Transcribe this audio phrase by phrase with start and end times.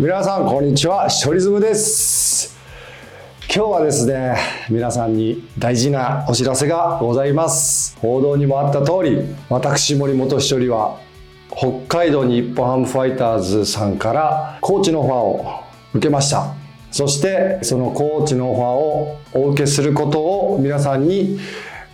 [0.00, 1.10] 皆さんこんにちは。
[1.10, 2.56] ショリズムです。
[3.54, 4.34] 今日はですね
[4.70, 7.98] 皆さんに大事なお知らせがございます。
[7.98, 9.18] 報道にもあった通り
[9.50, 10.98] 私森本しりは
[11.54, 16.54] 北海道日本ハムファイターズさんからコーチのオファーを受けました。
[16.90, 21.38] そしてそのコーチのオファーをお受けすることを皆さんに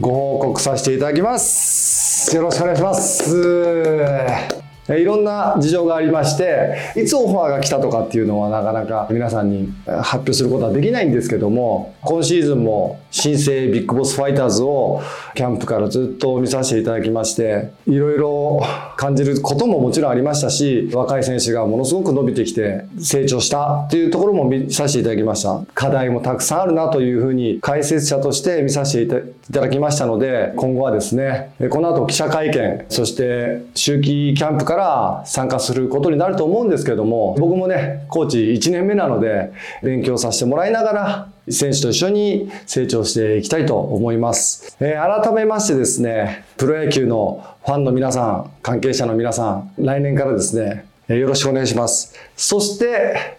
[0.00, 2.36] ご報告させていただきます。
[2.36, 4.65] よろしくお願いします。
[4.88, 15.02] いろんな事情がありましていつオファーが来たとかっていうのはなかなか皆さんに発表することはできないんですけども今シーズンも新生ビッグボスファイターズを
[15.34, 18.62] キャンプからずっと見させていただきましていろいろ
[18.96, 25.60] 感じることももちろんありましたし若い選手がものすごく伸びてきて成長したっていうところも見させていただきました。
[25.74, 29.18] 課題もたくさんあるなというふうに解説者として見させて
[29.50, 39.52] いただきましたので今後はですねこの後記者会見そして秋季キャンプからから参加することになると思うんですけども僕もねコーチ1年目なので
[39.82, 52.14] 勉強させてもらいながら選手と一緒に成長していきたいと思います、えー、改めましてですねプロ野球のファンの皆さん関係者の皆さん来年からですねよろしくお願いします。
[52.34, 53.36] そして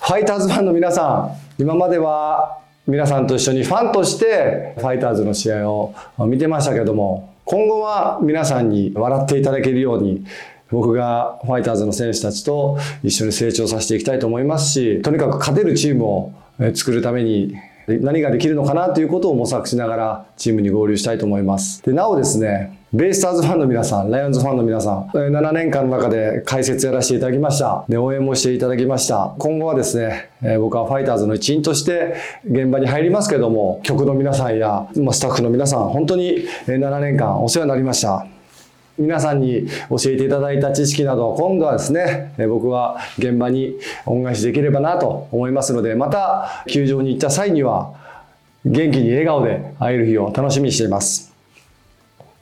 [0.00, 10.24] ファイターズファンの皆さん今までは皆さんと一緒にファンとしてファイターズの試合を見てましたけども今後は皆さんに笑っていただけるように
[10.74, 16.32] 僕がファイターズの選手たちと一緒に成長させていきたいと思いますし、とにかく勝てるチームを
[16.74, 17.54] 作るために
[17.86, 21.82] 何ができるのかなということを模索しながらチームに合流したいと思います。
[21.82, 27.84] でなおですね、ベイスターズファンの皆さん、ライオンズファンの皆さん、7年間の中で解説やらせていただきました。
[27.88, 29.34] で、応援もしていただきました。
[29.38, 32.14] 今後はですね、僕はファイターズの一員として
[32.48, 38.26] 現場に入りますけども、局の皆さんやスタッフの皆さん、本当に7年間お世話になりました。
[38.96, 43.74] 皆さんに教えていただいた知識など今度はですね僕は現場に
[44.06, 47.94] 恩返しできればなと思いますのでまた球場に行った際には
[48.64, 51.34] 元気に笑顔で会える日を楽しみにしています。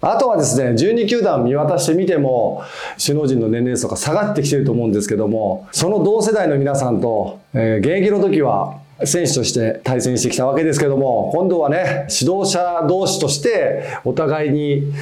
[0.03, 2.65] あとはですね12球団見渡してみても
[3.01, 14.93] 首脳陣の年齢層が下がってきてると思うんですけどもその同世代の皆さんと、え現役の時は選手として対戦してきたわけですけども、今度はね、指導者同士としてお互いに、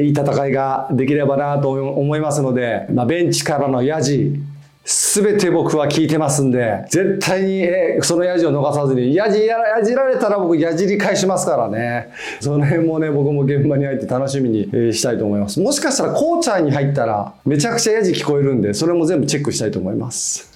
[0.00, 4.40] いい戦いができればなと思いますので、まあ、ベンチからのヤジ、
[4.84, 7.68] すべて僕は聞いてますんで、絶対に、
[8.00, 12.08] そのヤジを逃さずに、ヤジややじられたら僕ヤジり返しますからね。
[12.40, 15.60] その辺もね、僕も現場に入って楽しみにしたいと思います。
[15.60, 20.51] もしかしたらコーチャーに入ったら、めちゃくちゃヤジ聞こえるんで、それも全部チェックしたいと思います。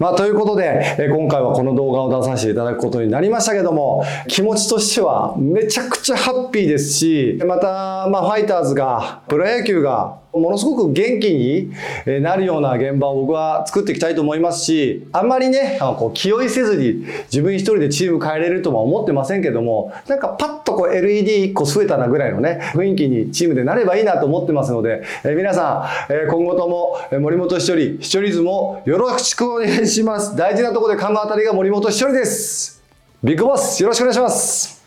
[0.00, 11.72] まあ、ということで、え今回はこの動画を出させていただくことになりましたけども、気持ちとしてはめちゃくちゃハッピーですし、また、まあ、ファイターズが、プロ野球が、ものすごく元気に
[12.22, 30.36] なるような現場を僕は作っていきたいと思いますし、あんまりね、こう気負いせずに自分一人でチーム変えれるとは思ってませんけども、なんかパッとこう LED1 個増えたなぐらいのね、雰囲気にチームでなればいいなと思ってますので、え皆さん、え今後とも森本一人、視聴率もよろしくお願いします。
[30.36, 32.82] 大事なとこで勘の当たりが森本一人です。
[33.22, 34.79] ビッグボス、よろしくお願いします。